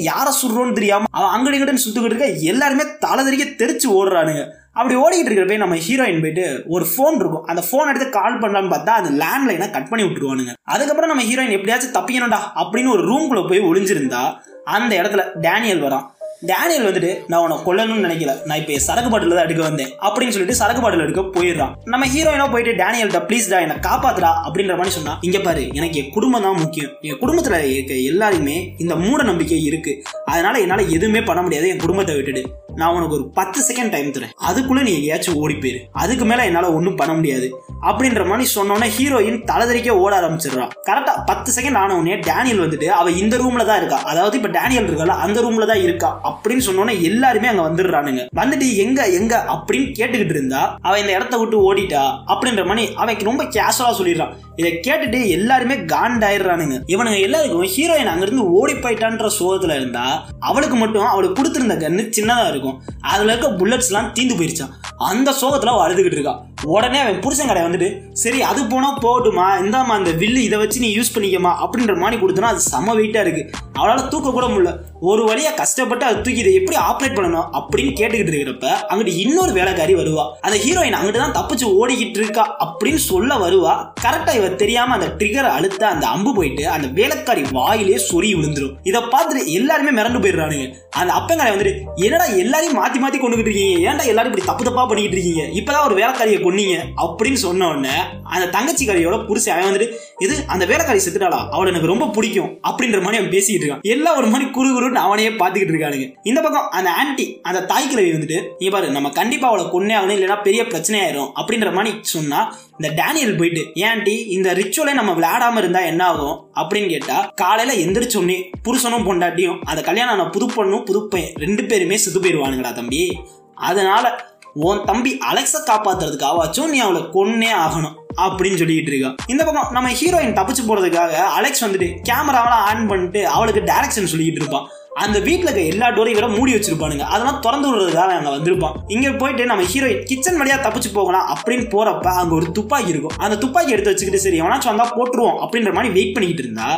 [0.10, 4.42] யார சுடுறோன்னு தெரியாம அவன் அங்கடி இங்கடின்னு சுத்துக்கிட்டு இருக்க எல்லாருமே தலை தெறிக்க தெரிச்சு ஓடுறானுங்க.
[4.74, 7.46] அப்படி ஓடிக்கிட்டு இருக்கிறப்ப நம்ம ஹீரோயின் போயிட்டு ஒரு ஃபோன் இருக்கும்.
[7.46, 10.54] அந்த ஃபோன் எடுத்து கால் பண்ணலான்னு பார்த்தா அந்த லேண்ட்லைனை கட் பண்ணி விட்டுருவானுங்க.
[10.64, 14.24] அதுக்கப்புறம் நம்ம ஹீரோயின் எப்படியாச்சும் தப்பிக்கணும்டா அப்படின்னு ஒரு ரூம்குள்ள போய் ஒளிஞ்சிருந்தா
[14.64, 16.06] அந்த இடத்துல டேனியல் வரான்.
[16.42, 18.46] டேனியல் வந்துட்டு நான் உன்னை கொல்லணும்னு நினைக்கல.
[18.46, 19.88] நான் இப்போ சரக்கு பாட்டில் தான் எடுக்க வந்தேன்.
[19.88, 21.74] அப்படின்னு சொல்லிட்டு சரக்கு பாட்டில் எடுக்க போயிடுறான்.
[21.84, 26.12] நம்ம ஹீரோயினா போயிட்டு டேனியல்கிட்ட ப்ளீஸ் டா என்னை காப்பாத்துறா அப்படின்ற மாதிரி சொன்னா இங்க பாரு எனக்கு என்
[26.12, 26.92] குடும்பம் தான் முக்கியம்.
[27.02, 30.04] என் குடும்பத்துல இருக்க எல்லாருமே இந்த மூட நம்பிக்கை இருக்கு.
[30.26, 31.70] அதனால என்னால எதுவுமே பண்ண முடியாது.
[31.70, 32.44] என் குடும்பத்தை விட்டுடு.
[32.76, 34.32] நான் உனக்கு ஒரு பத்து செகண்ட் டைம் தரேன்.
[34.52, 35.78] அதுக்குள்ள நீ எங்கேயாச்சும் ஓடி போயிரு.
[35.92, 37.60] அதுக்கு மேல என்னால ஒன்றும் பண்ண முடியாது.
[37.82, 43.12] அப்படின்ற மாதிரி சொன்னோன்னே ஹீரோயின் தலைதறிக்க ஓட ஆரம்பிச்சிடுறான் கரெக்டா பத்து செகண்ட் ஆன உடனே டேனியல் வந்துட்டு அவ
[43.12, 43.98] இந்த ரூம்ல தான் இருக்கா.
[44.04, 48.24] அதாவது இப்ப டேனியல் இருக்கல அந்த ரூம்ல தான் இருக்கா அப்படின்னு சொன்னோன்னே எல்லாருமே அங்க வந்துடுறானுங்க.
[48.42, 52.04] வந்துட்டு எங்க எங்க அப்படின்னு கேட்டுக்கிட்டு இருந்தா அவ இந்த இடத்த விட்டு ஓடிட்டா
[52.34, 56.76] அப்படின்ற மாதிரி அவன் ரொம்ப கேஷுவலா சொல்லிடுறான் இதை கேட்டுட்டு எல்லாருமே காண்டாயிடுறானுங்க.
[56.94, 62.78] இவனுங்க எல்லாருக்கும் ஹீரோயின் அங்கிருந்து ஓடி போயிட்டான்ற சோகத்துல இருந்தா அவளுக்கு மட்டும் அவளுக்கு கொடுத்திருந்த கன்னு சின்னதா இருக்கும்.
[63.02, 66.36] அதுல இருக்க புல்லட்ஸ் எல்லாம் தீந்து போயிருச்சான் அந்த சோகத்துல அவள் அழுதுகிட்டு இருக்கா.
[66.64, 69.48] உடனே அவன் புருஷன் கடை வந்துட்டு சரி அது போனால் போகட்டுமா?
[69.64, 73.52] இந்தாமா அந்த வில்லு இதை வச்சு நீ யூஸ் பண்ணிக்கமா அப்படின்ற மாதிரி கொடுத்தனா அது செம வெயிட்டாக இருக்குது
[73.74, 74.74] அவளால் தூக்க கூட முடியல.
[75.08, 79.96] ஒரு வழியா கஷ்டப்பட்டு அதை தூக்கி இதை எப்படி ஆப்ரேட் பண்ணணும் அப்படின்னு கேட்டுக்கிட்டு இருக்கிறப்ப அங்கிட்டு இன்னொரு வேலைக்காரி
[79.96, 80.24] வருவா.
[80.42, 83.74] அந்த ஹீரோயின் அங்கிட்டு தான் தப்பிச்சு ஓடிக்கிட்டு இருக்கா அப்படின்னு சொல்ல வருவா.
[84.04, 88.74] கரெக்டா இவ தெரியாம அந்த ட்ரிகர் அழுத்த அந்த அம்பு போயிட்டு அந்த வேலைக்காரி வாயிலே சொறி விழுந்துரும்.
[88.84, 90.68] இதை பார்த்துட்டு எல்லாருமே மிரண்டு போயிடுறானுங்க.
[91.02, 91.74] அந்த அப்பங்காரை வந்துட்டு
[92.06, 93.78] என்னடா எல்லாரையும் மாத்தி மாத்தி கொண்டுகிட்டு இருக்கீங்க?
[93.90, 95.44] ஏன்டா எல்லாரும் இப்படி தப்பு தப்பா பண்ணிக்கிட்டு இருக்கீங்க?
[95.60, 96.78] இப்பதான் ஒரு வேலைக்காரியை கொன்னீங்க.
[97.06, 101.42] அப்படின்னு சொன்ன உடனே அந்த தங்கச்சிக்காரியோட புருஷன் அவன் வந்துட்டு இது அந்த வேலைக்காரி செத்துட்டாளா?
[101.56, 102.52] அவளை எனக்கு ரொம்ப பிடிக்கும்.
[102.70, 103.86] அப்படின்ற மாதிரி அவன் பேசிக்கிட்டு இருக்கான்.
[103.96, 106.08] எல்லாம் ஒரு மாதிரி குறு குருன்னு அவனையே பார்த்துக்கிட்டு இருக்கானுங்க.
[106.24, 110.18] இந்த பக்கம் அந்த ஆன்டி அந்த தாய் கிழவி வந்துட்டு நீ பாரு நம்ம கண்டிப்பா அவளை கொன்னே ஆகணும்
[110.18, 112.40] இல்லைன்னா பெரிய பிரச்சனை ஆயிரும் அப்படின்ற மாதிரி சொன்னா
[112.78, 116.38] இந்த டேனியல் போயிட்டு ஏன்டி இந்த ரிச்சுவலை நம்ம விளையாடாம இருந்தா என்ன ஆகும்?
[116.56, 121.98] அப்படின்னு கேட்டா காலையில எந்திரிச்சோடனே புருஷனும் பொண்டாட்டியும் அந்த கல்யாணம் ஆன புது பொண்ணும் புது பையன் ரெண்டு பேருமே
[121.98, 123.20] செத்து போயிடுவானுங்களா தம்பி.
[123.56, 129.16] அதனால உன் தம்பி அலெக்ஸை காப்பாத்துறதுக்காவாச்சும் நீ அவளை கொன்னே ஆகணும் அப்படின்னு சொல்லிட்டு இருக்கா.
[129.28, 134.68] இந்த பக்கம் நம்ம ஹீரோயின் தப்பிச்சு போறதுக்காக அலெக்ஸ் வந்துட்டு கேமராவெல்லாம் ஆன் பண்ணிட்டு அவளுக்கு டைரக்ஷன் சொல்லிட்டு இருப்பான்
[135.04, 137.06] அந்த வீட்டில் இருக்க எல்லா டோரையும் விட மூடி வச்சிருப்பானுங்க.
[137.14, 138.76] அதெல்லாம் திறந்து விடுறதுக்காக அங்கே வந்திருப்பான்.
[138.96, 143.16] இங்கே போயிட்டு நம்ம ஹீரோயின் கிச்சன் வழியாக தப்பிச்சு போகலாம் அப்படின்னு போகிறப்ப அங்கே ஒரு துப்பாக்கி இருக்கும்.
[143.26, 146.70] அந்த துப்பாக்கி எடுத்து வச்சுக்கிட்டு சரி எவனாச்சும் வந்தால் போட்டுருவோம் அப்படின்ற மாதிரி வெயிட் பண்ணிக்கிட்டு இருந்தா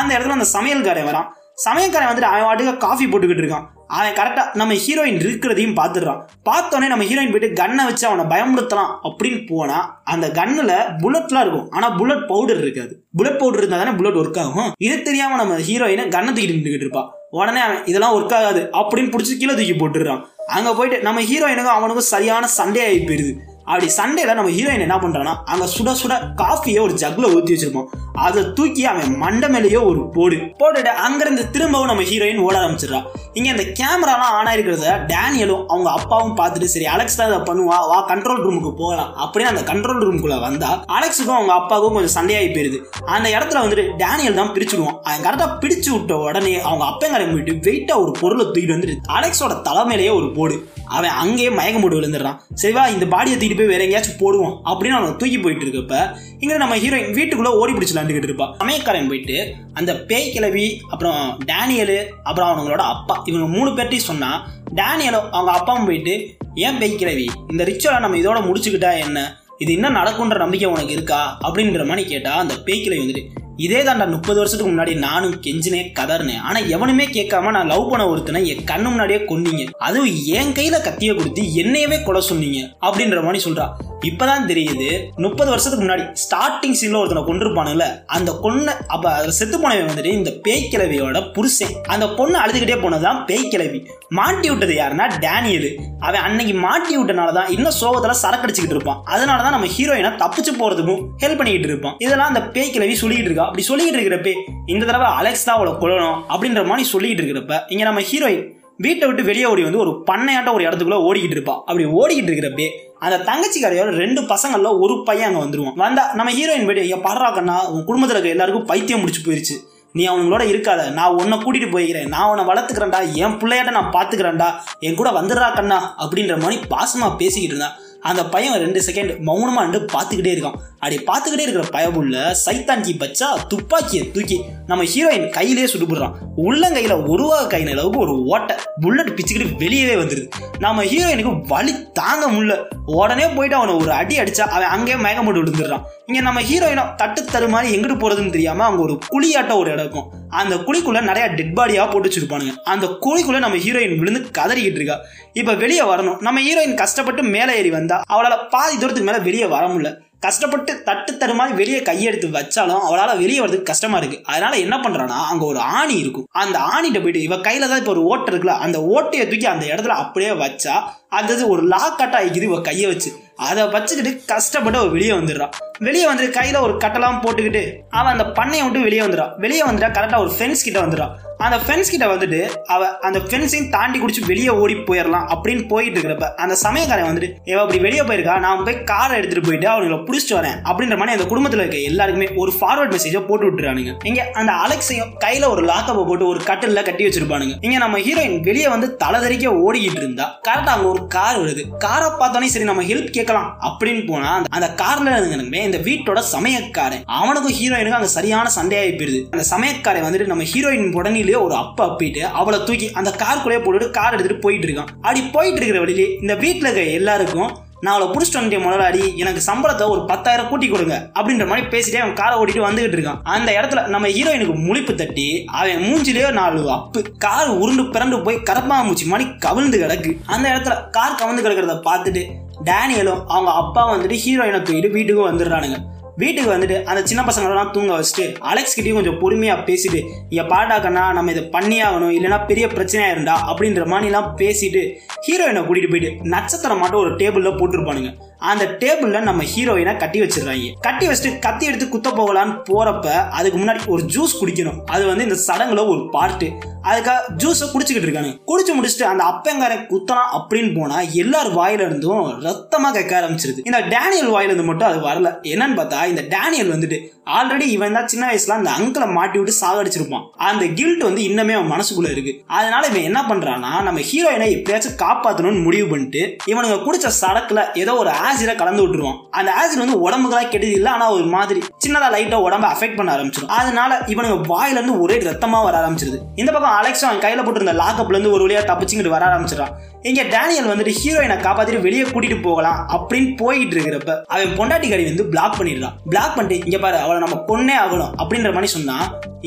[0.00, 1.28] அந்த இடத்துல அந்த சமையல்காரன் வரான்.
[1.66, 3.66] சமையல்காரன் வந்துட்டு அவன் வாட்டுக்கு காஃபி போட்டுக்கிட்டு இருக்கான்.
[3.96, 6.20] அவன் கரெக்டாக நம்ம ஹீரோயின் இருக்கிறதையும் பார்த்துடுறான்.
[6.48, 11.68] பார்த்தோன்னே நம்ம ஹீரோயின் போயிட்டு கன்னை வச்சு அவனை பயமுறுத்தலாம் அப்படின்னு போனால் அந்த கன்னில் புல்லட்லாம் இருக்கும்.
[11.76, 12.92] ஆனால் புல்லட் பவுடர் இருக்காது.
[13.18, 14.70] புல்லட் பவுடர் இருந்தால் தானே புல்லட் ஒர்க் ஆகும்.
[14.88, 17.04] இது தெரியாமல் நம்ம ஹீரோயினை கண்ணை தூக்கிட்டு நின்றுக்கிட்டு இருப்பா.
[17.38, 20.22] உடனே அவன் இதெல்லாம் ஒர்க் ஆகாது அப்படின்னு பிடிச்சி கீழே தூக்கி போட்டுடுறான்.
[20.56, 23.32] அங்கே போயிட்டு நம்ம ஹீரோயினுக்கும் அவனுக்கும் சரியான சண்டையாகி போயிடுது
[23.70, 27.88] அப்படி சண்டையில் நம்ம ஹீரோயின் என்ன பண்றான்னா அந்த சுட சுட காஃபியை ஒரு ஜக்ல ஊத்தி வச்சிருப்போம்.
[28.26, 30.36] அதை தூக்கி அவன் மண்டை மேலேயோ ஒரு போடு.
[30.60, 33.00] போட்டுட்டு அங்கிருந்து திரும்பவும் நம்ம ஹீரோயின் ஓட ஆரம்பிச்சிடறா.
[33.38, 37.98] இங்க இந்த கேமராலாம் ஆன் ஆயிருக்கிறத டேனியலும் அவங்க அப்பாவும் பார்த்துட்டு சரி அலெக்ஸ் தான் இதை பண்ணுவா வா
[38.10, 39.12] கண்ட்ரோல் ரூமுக்கு போகலாம்.
[39.24, 42.80] அப்படின்னு அந்த கண்ட்ரோல் ரூமுக்குள்ள வந்தா அலெக்ஸுக்கும் அவங்க அப்பாவுக்கும் கொஞ்சம் சண்டையாகி போயிருது.
[43.16, 44.98] அந்த இடத்துல வந்துட்டு டேனியல் தான் பிரிச்சுடுவான்.
[45.06, 50.12] அவன் கரெக்டாக பிடிச்சு விட்ட உடனே அவங்க அப்பங்காரன் போயிட்டு வெயிட்டாக ஒரு பொருளை தூக்கிட்டு வந்துட்டு அலெக்ஸோட தலைமையிலேயே
[50.18, 50.56] ஒரு போடு.
[50.96, 52.38] அவன் அங்கேயே மயக்கம் போட்டு விழுந்துடுறான்.
[52.62, 55.96] சரிவா இந்த பாடியை தூக்கிட்டு போய் வேற எங்கேயாச்சும் போடுவோம் அப்படின்னு அவனை தூக்கி போயிட்டு இருக்கப்ப
[56.40, 58.46] இங்க நம்ம ஹீரோயின் வீட்டுக்குள்ள ஓடி பிடிச்சி விளாண்டுக்கிட்டு இருப்பா.
[58.56, 59.36] சமயக்காரன் போயிட்டு
[59.74, 64.30] அந்த பேய் கிளவி அப்புறம் டேனியலு அப்புறம் அவங்களோட அப்பா இவங்க மூணு பேர்ட்டையும் சொன்னா
[64.74, 66.14] டேனியலும் அவங்க அப்பாவும் போயிட்டு
[66.54, 69.18] ஏன் பேய் கிளவி இந்த ரிச்சுவலை நம்ம இதோட முடிச்சுக்கிட்டா என்ன?
[69.58, 71.38] இது இன்னும் நடக்குன்ற நம்பிக்கை உனக்கு இருக்கா?
[71.48, 73.24] அப்படின்ற மாதிரி கேட்டா அந்த பேய் கிளவி வந்துட்டு
[73.60, 76.40] இதே தாண்டா முப்பது வருஷத்துக்கு முன்னாடி நானும் கெஞ்சினே கதறினேன்.
[76.40, 79.70] ஆனா எவனுமே கேட்காம நான் லவ் பண்ண ஒருத்தனை என் கண்ணு முன்னாடியே கொன்னீங்க.
[79.78, 83.66] அதுவும் என் கையில கத்திய கொடுத்து என்னையவே கொலை சொன்னீங்க அப்படின்ற மாதிரி சொல்றா.
[84.00, 89.86] இப்பதான் தெரியுது முப்பது வருஷத்துக்கு முன்னாடி ஸ்டார்டிங் சீன்ல ஒருத்தனை கொண்டிருப்பானுல அந்த கொன்ன அப்ப அதுல செத்து போனவன்
[89.86, 91.74] வந்துட்டு இந்த பேய் கிழவியோட புருஷன்.
[91.88, 93.86] அந்த பொண்ணு அழுதுகிட்டே போனதுதான் பேய் கிழவி.
[94.08, 95.76] மாட்டி விட்டது யாருன்னா டேனியல்.
[96.00, 99.02] அவன் அன்னைக்கு மாட்டி விட்டனாலதான் இன்னும் சோகத்துல சரக்கடிச்சுக்கிட்டு இருப்பான்.
[99.06, 101.94] அதனாலதான் நம்ம ஹீரோயினை தப்பிச்சு போறதுக்கும் ஹெல்ப் பண்ணிக்கிட்டு இருப்பான்.
[101.98, 103.48] இதெல்லாம் அந்த பேய் கிழவி சொல்லிக்கிட்டு இருக்கா.
[103.50, 104.32] அப்படி சொல்லிக்கிட்டு இருக்கிறப்ப
[104.72, 108.46] இந்த தடவை அலெக்ஸ் தான் அவளை கொள்ளணும் அப்படின்ற மாதிரி சொல்லிக்கிட்டு இருக்கிறப்ப இங்கே நம்ம ஹீரோயின்
[108.84, 111.54] வீட்டை விட்டு வெளியே ஓடி வந்து ஒரு பண்ணையாட்ட ஒரு இடத்துக்குள்ள ஓடிக்கிட்டு இருப்பா.
[111.66, 112.66] அப்படி ஓடிக்கிட்டு இருக்கிறப்பே
[113.04, 115.76] அந்த தங்கச்சி கடையோட ரெண்டு பசங்கள்ல ஒரு பையன் அங்கே வந்துருவான்.
[115.82, 119.56] வந்தா நம்ம ஹீரோயின் போயிட்டு ஐயா படுறா கண்ணா உன் குடும்பத்தில் இருக்க எல்லாருக்கும் பைத்தியம் முடிச்சு போயிருச்சு.
[119.98, 120.80] நீ அவங்களோட இருக்காத.
[120.98, 122.08] நான் உன்னை கூட்டிட்டு போய்க்கிறேன்.
[122.14, 123.02] நான் உன்னை வளர்த்துக்கிறேன்டா.
[123.22, 124.48] என் பிள்ளையாட்ட நான் பார்த்துக்கிறேன்டா
[124.86, 127.76] என் கூட வந்துடுறா கண்ணா அப்படின்ற மாதிரி பாசமாக பேசிக்கிட்டு இருந்தான்
[128.10, 130.58] அந்த பையன் ரெண்டு செகண்ட் மௌனமாக நின்று பார்த்துக்கிட்டே இருக்கான்.
[130.80, 136.12] அப்படி பார்த்துக்கிட்டே இருக்கிற பயமுள்ள சைத்தான்கி பச்சா துப்பாக்கியை தூக்கி நம்ம ஹீரோயின் கையிலே சுடுபடுறான்.
[136.36, 138.56] உள்ளங்கையில் உருவாக கை அளவுக்கு ஒரு ஓட்டை.
[138.80, 140.28] புல்லட் பிச்சுக்கிட்டு வெளியவே வந்துருது.
[140.58, 142.56] நம்ம ஹீரோயினுக்கு வலி தாங்க முடியல.
[142.86, 145.82] உடனே போயிட்டு அவனை ஒரு அடி அடிச்சா அவன் அங்கேயே மயக்கம் போட்டு விழுந்துடுறான்.
[146.06, 150.08] இங்கே நம்ம ஹீரோயினை தட்டு தரு மாதிரி எங்கிட்டு போகிறதுன்னு தெரியாமல் அவங்க ஒரு குழியாட்ட ஒரு இடம் இருக்கும்.
[150.28, 152.56] அந்த குழிக்குள்ளே நிறைய டெட் பாடியாக போட்டு வச்சிருப்பானுங்க.
[152.74, 154.98] அந்த குழிக்குள்ளே நம்ம ஹீரோயின் விழுந்து கதறிக்கிட்டு இருக்கா.
[155.32, 156.20] இப்போ வெளியே வரணும்.
[156.20, 160.08] நம்ம ஹீரோயின் கஷ்டப்பட்டு மேலே ஏறி வந்தால் அவளால் பாதி தூரத்துக்கு மேலே வெளியே வர முடியல.
[160.22, 164.18] கஷ்டப்பட்டு தட்டு தரு மாதிரி வெளியே கையெடுத்து வச்சாலும் அவளால் வெளியே வரதுக்கு கஷ்டமா இருக்கு.
[164.24, 166.26] அதனால என்ன பண்றானா அங்க ஒரு ஆணி இருக்கும்.
[166.42, 169.96] அந்த ஆணிட்ட போயிட்டு இவ கையில தான் இப்போ ஒரு ஓட்டை இருக்குல்ல அந்த ஓட்டையை தூக்கி அந்த இடத்துல
[170.02, 170.74] அப்படியே வச்சா
[171.08, 173.10] அந்த ஒரு லாக்காட்டா ஆகிக்குது இவ கையை வச்சு.
[173.48, 178.64] அதை வச்சுக்கிட்டு கஷ்டப்பட்டு அவள் வெளியே வந்துடுறான் வெளியே வந்துட்டு கையில ஒரு கட்டெல்லாம் போட்டுக்கிட்டு அவன் அந்த பண்ணையை
[178.64, 182.98] விட்டு வெளியே வந்துடுறான் வெளியே வந்துட்டா கரெக்டா ஒரு ஃப்ரெண்ட்ஸ் கிட்ட வந்துடுறான் அந்த ஃப்ரெண்ட்ஸ் கிட்ட வந்துட்டு அவ
[182.98, 187.80] அந்த ஃப்ரெண்ட்ஸையும் தாண்டி குடிச்சு வெளியே ஓடி போயிடலாம் அப்படின்னு போயிட்டு இருக்கிறப்ப அந்த சமயக்காரன் வந்துட்டு இவ அப்படி
[187.80, 188.38] வெளியே போயிருக்கா?
[188.38, 190.58] நான் போய் காரை எடுத்துட்டு போயிட்டு அவங்களை பிடிச்சிட்டு வரேன்.
[190.64, 193.94] அப்படின்ற மாதிரி அந்த குடும்பத்தில் இருக்க எல்லாருக்குமே ஒரு ஃபார்வர்ட் மெசேஜை போட்டு விட்டுறானுங்க.
[194.04, 197.56] இங்க அந்த அலெக்ஸையும் கையில ஒரு லாக்கப்பை போட்டு ஒரு கட்டில கட்டி வச்சிருப்பானுங்க.
[197.60, 201.76] இங்க நம்ம ஹீரோயின் வெளியே வந்து தலைதறிக்க ஓடிக்கிட்டு இருந்தா கரெக்டா அங்க ஒரு கார் வருது.
[201.78, 207.02] காரை பார்த்தோன்னே சரி நம்ம ஹெல்ப் கேட்கலாம் அப்படின்னு போனா அந்த- அந்த கார்ல இருந்தவனுமே இந்த வீட்டோட சமயக்காரன்
[207.04, 209.24] அவனுக்கும் ஹீரோயினுக்கும் அங்க சரியான சண்டையாகி போயிருது.
[209.30, 214.12] அந்த சமயக்காரன் வந்துட்டு நம்ம ஹீரோயின் உடனே ஒரு அப்பா அப்பிட்டு அவளை தூக்கி அந்த காருக்குள்ளேயே போட்டுட்டு கார்
[214.12, 214.92] எடுத்துட்டு போயிட்டு இருக்கான்.
[215.00, 217.50] அப்படி போயிட்டு இருக்கிற வழியிலே இந்த வீட்டுல இருக்க எல்லாருக்கும்
[217.84, 222.14] நான் அவளை புடிச்சிட்டு வந்துட்டேன் முதலாளி எனக்கு சம்பளத்தை ஒரு பத்தாயிரம் கூட்டி கொடுங்க அப்படின்ற மாதிரி பேசிட்டே அவன்
[222.14, 223.20] காரை ஓட்டிட்டு வந்துகிட்டு இருக்கான்.
[223.22, 227.02] அந்த இடத்துல நம்ம ஹீரோயினுக்கு முழிப்பு தட்டி அவன் மூஞ்சிலேயே நாலு அப்பு.
[227.18, 230.12] கார் உருண்டு பிறண்டு போய் கரப்பாம்பூச்சி மாதிரி கவிழ்ந்து கிடக்கு.
[230.26, 232.24] அந்த இடத்துல கார் கவிழ்ந்து கிடக்கிறத பார்த்துட்டு
[232.64, 235.78] டேனியலும் அவங்க அப்பா வந்துட்டு ஹீரோயினை தூக்கிட்டு வீட்டுக்கும் வந்துடுறானுங்க.
[236.16, 241.30] வீட்டுக்கு வந்துட்டு அந்த சின்ன பசங்களெல்லாம் தூங்க வச்சுட்டு அலெக்ஸ் கிட்டயும் கொஞ்சம் பொறுமையாக பேசிட்டு இங்கே பாட்டாக்கண்ணா நம்ம
[241.30, 243.52] இதை பண்ணியே ஆகணும் இல்லைன்னா பெரிய பிரச்சனையாக இருந்தா?
[243.52, 244.82] அப்படின்ற மாதிரிலாம் பேசிட்டு
[245.28, 248.28] ஹீரோயினை கூட்டிகிட்டு போயிட்டு நட்சத்திரம் மட்டும் ஒரு டேபிளில் போட்டிருப்பானுங்க.
[248.40, 253.06] அந்த டேபிள்ல நம்ம ஹீரோயினை கட்டி வச்சிடுறாங்க கட்டி வச்சுட்டு கத்தி எடுத்து குத்த போகலான்னு போறப்ப
[253.38, 254.78] அதுக்கு முன்னாடி ஒரு ஜூஸ் குடிக்கணும்.
[254.84, 256.48] அது வந்து இந்த சடங்குல ஒரு பார்ட்டு
[256.88, 262.90] அதுக்காக ஜூஸை குடிச்சுக்கிட்டு இருக்கானு குடிச்சு முடிச்சுட்டு அந்த அப்பங்காரன் குத்தலாம் அப்படின்னு போனா எல்லார் வாயில இருந்தும் ரத்தமா
[262.92, 263.60] கேட்க ஆரம்பிச்சிருது.
[263.64, 265.30] இந்த டேனியல் வாயில இருந்து மட்டும் அது வரல.
[265.42, 266.98] என்னன்னு பார்த்தா இந்த டேனியல் வந்துட்டு
[267.38, 270.24] ஆல்ரெடி இவன் தான் சின்ன வயசுல அந்த அங்கிளை மாட்டி விட்டு சாகடிச்சிருப்பான்.
[270.36, 272.44] அந்த கில்ட் வந்து இன்னமே அவன் மனசுக்குள்ள இருக்கு.
[272.46, 278.10] அதனால இவன் என்ன பண்றான்னா நம்ம ஹீரோயினை எப்படியாச்சும் காப்பாத்தணும்னு முடிவு பண்ணிட்டு இவனுங்க குடிச்ச சடக்குல ஏதோ ஒரு
[278.30, 279.18] ஆசிட கலந்து விட்டுருவான்.
[279.30, 283.54] அந்த ஆசிட் வந்து உடம்புக்கெல்லாம் கெடுது இல்லை ஆனா ஒரு மாதிரி சின்னதா லைட்டா உடம்ப அஃபெக்ட் பண்ண ஆரம்பிச்சிடும்
[283.58, 286.18] அதனால இவனுங்க வாயில இருந்து ஒரே ரத்தமா வர ஆரம்பிச்சிருது.
[286.40, 289.74] இந்த பக்கம் அலெக்ஸும் அவன் கையில போட்டிருந்த லாக்கப்ல இருந்து ஒரு வழியா தப்பிச்சுங்கிட்டு வர ஆரம்பிச்சிடறான்.
[290.08, 295.26] இங்க டேனியல் வந்துட்டு ஹீரோயினை காப்பாத்திட்டு வெளியே கூட்டிட்டு போகலாம் அப்படின்னு போயிட்டு இருக்கிறப்ப அவன் பொண்டாட்டி கறி வந்து
[295.32, 295.96] பிளாக் பண்ணிடுறான்.
[296.12, 298.96] பிளாக் பண்ணிட்டு இங்க பாரு அவளை நம்ம கொன்னே ஆகணும் அப்படின்ற மாதிரி சொன்னா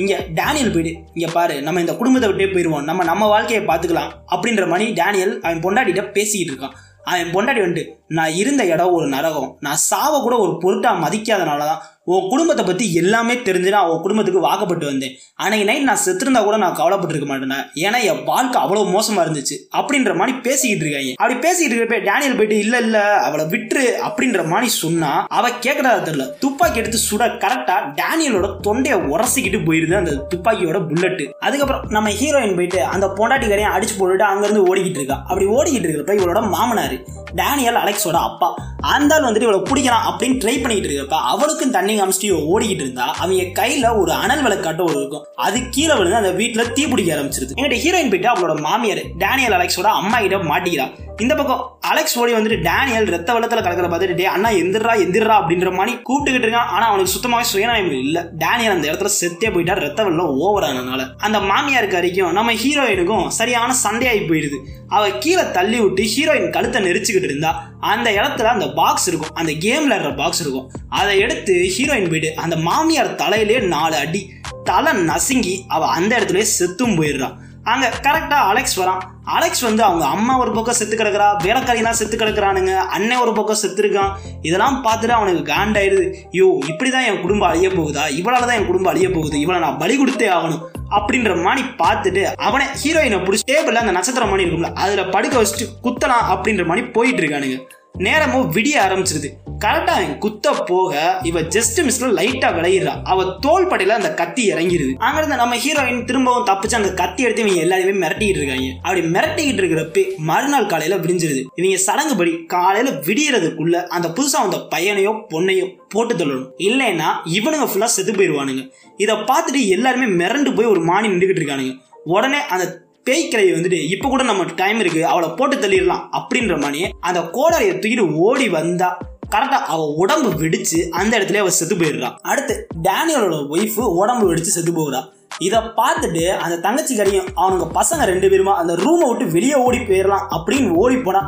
[0.02, 4.66] இங்க டேனியல் போயிடு இங்க பாரு நம்ம இந்த குடும்பத்தை விட்டே போயிடுவோம் நம்ம நம்ம வாழ்க்கையை பாத்துக்கலாம் அப்படின்ற
[4.74, 6.76] மாதிரி டேனியல் அவன் பொண்டாட்டிகிட்ட பேசிக்கிட்டு இருக்கான்.
[7.04, 9.58] அவன் பொண்டாட்டி வந்துட்டு நான் இருந்த இடம் ஒரு நரகம்.
[9.60, 14.42] நான் சாவை கூட ஒரு பொருட்டாக மதிக்காதனால தான் உன் குடும்பத்தை பத்தி எல்லாமே தெரிஞ்சு நான் உன் குடும்பத்துக்கு
[14.42, 15.14] வாக்கப்பட்டு வந்தேன்.
[15.36, 17.52] அன்னைக்கு நைட் நான் செத்துருந்தா கூட நான் கவலைப்பட்டிருக்க மாட்டேன்.
[17.76, 19.56] ஏன்னா என் வாழ்க்கை அவ்வளவு மோசமா இருந்துச்சு.
[19.78, 21.14] அப்படின்ற மாதிரி பேசிக்கிட்டு இருக்காங்க.
[21.18, 26.26] அப்படி பேசிக்கிட்டு இருக்கப்ப டேனியல் போயிட்டு இல்ல இல்ல அவளை விட்டுரு அப்படின்ற மாதிரி சொன்னா அவ கேட்கறதா தெரியல.
[26.40, 32.84] துப்பாக்கி எடுத்து சுட கரெக்டா டேனியலோட தொண்டையை உரசிக்கிட்டு போயிருது அந்த துப்பாக்கியோட புல்லட்டு அதுக்கப்புறம் நம்ம ஹீரோயின் போயிட்டு
[32.84, 35.20] அந்த பொண்டாட்டிக்காரையும் அடிச்சு போட்டுட்டு அங்கிருந்து ஓடிக்கிட்டு இருக்கா.
[35.28, 36.98] அப்படி ஓடிக்கிட்டு இருக்கிறப்ப இவளோட மாமனார்
[37.36, 38.56] டேனியல் அலெக்ஸோட அப்பா.
[38.98, 43.44] அந்தாள் வந்துட்டு இவளை பிடிக்கலாம் அப்படின்னு ட்ரை பண்ணிட்டு இருக்கப்ப அவளுக்கும் தண்ணி காமிச்சிட்டு இவ ஓடிக்கிட்டு இருந்தா அவங்க
[43.62, 45.26] கையில ஒரு அனல் விளக்காட்ட ஒரு இருக்கும்.
[45.36, 47.54] அது கீழே விழுந்து அந்த வீட்டுல தீ பிடிக்க ஆரம்பிச்சிருது.
[47.58, 50.88] எங்கிட்ட ஹீரோயின் போயிட்டு அவளோட மாமியார் டேனியல் அலெக்ஸோட அம்மா கிட்ட மாட்டிக்கிறா.
[51.22, 55.76] இந்த பக்கம் அலெக்ஸ் ஓடி வந்துட்டு டேனியல் ரத்த வெள்ளத்துல கலக்கிற பார்த்துட்டு டே அண்ணா எந்திரா எந்திரா அப்படின்ற
[55.76, 56.72] மாதிரி கூப்பிட்டுக்கிட்டு இருக்கான்.
[56.76, 58.30] ஆனா அவனுக்கு சுத்தமாவே சுயநலம் இல்ல.
[58.38, 61.16] டேனியல் அந்த இடத்துல செத்தே போயிட்டா ரத்த வெள்ளம் ஓவர் ஆனதுனால.
[61.18, 64.60] அந்த மாமியாருக்கு வரைக்கும் நம்ம ஹீரோயினுக்கும் சரியான சண்டையாகி போயிடுது.
[64.88, 69.34] அவ கீழே தள்ளி விட்டு ஹீரோயின் கழுத்தை நெரிச்சுக்கிட்டு இருந்தா அந்த இடத்துல அந்த பாக்ஸ் இருக்கும்.
[69.34, 70.72] அந்த கேமில் இருக்கிற பாக்ஸ் இருக்கும்.
[70.90, 77.02] அதை எடுத்து ஹீரோயின் போயிட்டு அந்த மாமியார் தலையிலே நாலு அடி தலை நசுங்கி அவ அந்த இடத்துலயே செத்தும்
[77.02, 79.02] போயிடுறான் அங்க கரெக்டா அலெக்ஸ் வரான்.
[79.36, 83.82] அலெக்ஸ் வந்து அவங்க அம்மா ஒரு பக்கம் செத்து கிடக்குறா வேலைக்காரிலாம் செத்து கிடக்குறானுங்க அண்ணன் ஒரு பக்கம் செத்து
[83.84, 88.04] இருக்கான் இதெல்லாம் பார்த்துட்டு அவனுக்கு காண்டாயிடுது ஐயோ இப்படிதான் என் குடும்பம் அழிய போகுதா?
[88.20, 89.40] இவளால தான் என் குடும்பம் அழிய போகுது.
[89.40, 90.64] இவளை நான் பலி கொடுத்தே ஆகணும்.
[90.98, 96.28] அப்படின்ற மாதிரி பார்த்துட்டு அவனை ஹீரோயினை பிடிச்சி டேபிள்ல அந்த நட்சத்திரம் மணி இருக்கும்ல அதுல படுக்க வச்சுட்டு குத்தலாம்
[96.34, 97.60] அப்படின்ற மாதிரி போயிட்டு இருக்கானுங்க.
[97.98, 99.30] நேரமும் விடிய ஆரம்பிச்சிருது.
[99.60, 104.94] கரெக்டா அவன் குத்த போக இவ ஜஸ்ட் மிஸ்ல லைட்டா விளையிடுறா அவ தோல் படையில அந்த கத்தி இறங்கிருது.
[104.98, 108.70] அங்கிருந்து நம்ம ஹீரோயின் திரும்பவும் தப்பிச்சு அந்த கத்தி எடுத்து இவங்க எல்லாருமே மிரட்டிக்கிட்டு இருக்காங்க.
[108.82, 111.44] அப்படி மிரட்டிக்கிட்டு இருக்கிறப்ப மறுநாள் காலையில விடிஞ்சிருது.
[111.56, 116.50] இவங்க சடங்குபடி காலையில விடியறதுக்குள்ள அந்த புதுசா வந்த பையனையோ பொண்ணையோ போட்டு தள்ளணும்.
[116.58, 121.76] இல்லைன்னா இவனுங்க ஃபுல்லா செத்து போயிடுவானுங்க இதை பார்த்துட்டு எல்லாருமே மிரண்டு போய் ஒரு மானி நின்றுகிட்டு இருக்கானுங்க.
[122.04, 127.20] உடனே அந்த பேய்க்கிளை வந்துட்டு இப்போ கூட நம்ம டைம் இருக்கு அவளை போட்டு தள்ளிடலாம் அப்படின்ற மாதிரி அந்த
[127.38, 128.90] கோடாரியை தூக்கிட்டு ஓடி வந்தா
[129.34, 134.72] கரெக்டாக அவள் உடம்பு வெடிச்சு அந்த இடத்துல அவள் செத்து போயிடுறான் அடுத்து டேனியலோட ஒய்ஃபு உடம்பு வெடிச்சு செத்து
[134.72, 135.02] போகிறா.
[135.38, 140.26] இதை பார்த்துட்டு அந்த தங்கச்சி கரையும் அவனுங்க பசங்க ரெண்டு பேருமா அந்த ரூமை விட்டு வெளியே ஓடி போயிடலாம்
[140.36, 141.22] அப்படின்னு ஓடி போனா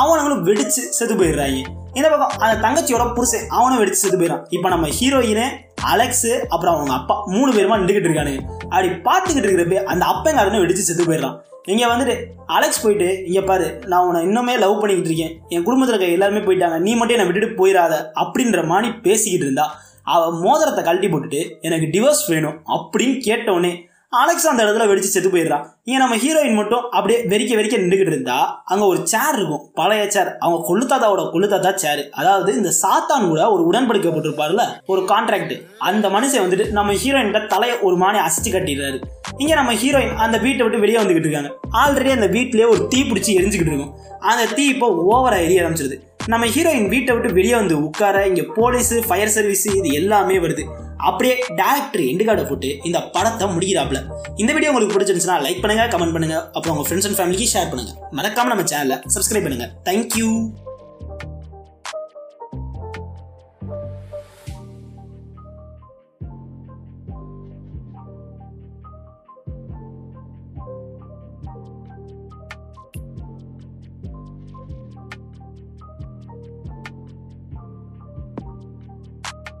[0.00, 1.60] அவனுங்களும் வெடிச்சு செத்து போயிடுறாங்க.
[1.94, 4.44] இந்த பக்கம் அந்த தங்கச்சியோட புருஷன் அவனும் வெடிச்சு செத்து போயிடறான்.
[4.48, 5.46] இப்போ நம்ம ஹீரோயினு
[5.92, 8.42] அலெக்ஸு அப்புறம் அவங்க அப்பா மூணு பேருமா நின்றுக்கிட்டு இருக்கானுங்க.
[8.72, 11.38] அப்படி பார்த்துக்கிட்டு இருக்கிறப்ப அந்த அப்பங்காரனும் வெடிச்சு செத்து போயிடலாம்
[11.72, 12.14] இங்கே வந்துட்டு
[12.56, 15.34] அலெக்ஸ் போயிட்டு இங்கே பாரு நான் உன்னை இன்னுமே லவ் பண்ணிக்கிட்டு இருக்கேன்.
[15.54, 16.78] என் குடும்பத்தில் இருக்க எல்லாருமே போயிட்டாங்க.
[16.86, 19.66] நீ மட்டும் என்னை விட்டுட்டு போயிடாத அப்படின்ற மாதிரி பேசிக்கிட்டு இருந்தா.
[20.14, 23.72] அவ மோதிரத்தை கழட்டி போட்டுட்டு எனக்கு டிவோர்ஸ் வேணும் அப்படின்னு கேட்டவுடனே
[24.20, 28.36] அலெக்ஸ் அந்த இடத்துல வெடிச்சு செத்து போயிடுறான் இங்கே நம்ம ஹீரோயின் மட்டும் அப்படியே வெறிக்க வெறிக்க நின்றுகிட்டு இருந்தா
[28.72, 29.62] அங்கே ஒரு சேர் இருக்கும்.
[29.78, 35.54] பழைய சேர் அவங்க கொள்ளுத்தாத்தாவோட கொள்ளுத்தாத்தா சேர் அதாவது இந்த சாத்தான் கூட ஒரு உடன்படிக்கப்பட்டிருப்பார்ல ஒரு கான்ட்ராக்ட்
[35.90, 39.00] அந்த மனுஷன் வந்துட்டு நம்ம ஹீரோயின் தலையை ஒரு மானை அசிச்சு கட்டிடுறாரு.
[39.42, 41.52] இங்கே நம்ம ஹீரோயின் அந்த வீட்டை விட்டு வெளியே வந்துகிட்டு இருக்காங்க.
[41.82, 43.94] ஆல்ரெடி அந்த வீட்லேயே ஒரு தீ பிடிச்சி எரிஞ்சுக்கிட்டு இருக்கும்.
[44.30, 45.98] அந்த தீ இப்போ ஓவராக எரிய ஆரம்பிச்சிருது.
[46.30, 50.64] நம்ம ஹீரோயின் வீட்டை விட்டு வெளியே வந்து உட்கார இங்க போலீஸ் ஃபயர் சர்வீஸ் இது எல்லாமே வருது.
[51.08, 54.00] அப்படியே டேரக்டர் எண்டு கார்டை போட்டு இந்த படத்தை முடிக்கிறாப்ல
[54.42, 56.36] இந்த வீடியோ உங்களுக்கு பிடிச்சிருந்துச்சுன்னா லைக் பண்ணுங்க கமெண்ட் பண்ணுங்க.
[56.56, 57.92] அப்புறம் உங்க ஃப்ரெண்ட்ஸ் அண்ட் ஃபேமிலிக்கு ஷேர் பண்ணுங்க.
[58.18, 59.68] மறக்காம நம்ம சேனலை சப்ஸ்கிரைப் பண்ணுங்க.
[59.88, 60.28] தேங்க்யூ